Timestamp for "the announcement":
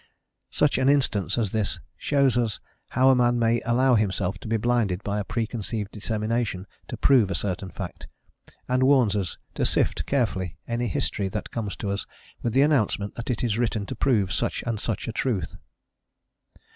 12.53-13.13